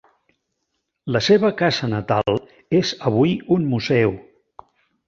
La 1.15 1.21
seva 1.27 1.51
casa 1.61 1.91
natal 1.93 2.41
és 2.81 2.97
avui 3.13 3.39
un 3.59 3.71
museu. 3.77 4.21